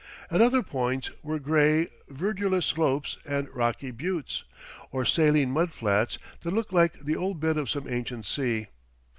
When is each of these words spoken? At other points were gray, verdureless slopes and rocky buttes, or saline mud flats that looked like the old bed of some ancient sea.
At 0.31 0.41
other 0.41 0.63
points 0.63 1.11
were 1.21 1.37
gray, 1.37 1.89
verdureless 2.09 2.65
slopes 2.65 3.19
and 3.23 3.47
rocky 3.55 3.91
buttes, 3.91 4.43
or 4.91 5.05
saline 5.05 5.51
mud 5.51 5.73
flats 5.73 6.17
that 6.41 6.55
looked 6.55 6.73
like 6.73 7.01
the 7.01 7.15
old 7.15 7.39
bed 7.39 7.55
of 7.55 7.69
some 7.69 7.87
ancient 7.87 8.25
sea. 8.25 8.65